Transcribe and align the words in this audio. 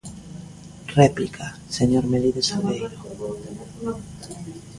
Réplica, 0.99 1.45
señor 1.77 2.03
Melide 2.11 2.43
Salgueiro. 2.47 2.89